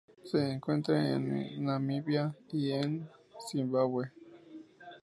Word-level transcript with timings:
Se 0.23 0.53
encuentra 0.53 1.13
en 1.13 1.63
Namibia 1.63 2.35
y 2.51 2.71
en 2.71 3.07
Zimbabue. 3.51 4.09